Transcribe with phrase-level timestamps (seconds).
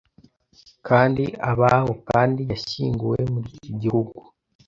[0.87, 4.17] Kandi abaho kandi yashyinguwe muri iki gihugu